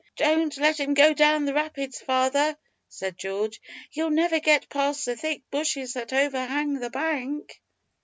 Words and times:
"Don't 0.17 0.57
let 0.57 0.79
him 0.79 0.95
go 0.95 1.13
down 1.13 1.45
the 1.45 1.53
rapids, 1.53 1.99
father," 2.01 2.57
said 2.89 3.19
George; 3.19 3.61
"you'll 3.91 4.09
never 4.09 4.39
get 4.39 4.67
past 4.67 5.05
the 5.05 5.15
thick 5.15 5.43
bushes 5.51 5.93
that 5.93 6.11
overhang 6.11 6.73
the 6.73 6.89
bank." 6.89 7.61